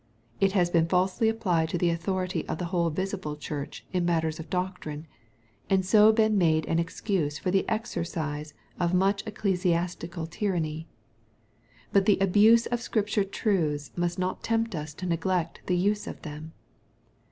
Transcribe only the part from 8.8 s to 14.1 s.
much ecclesiastical tyranny. But the abuse of Scripture truths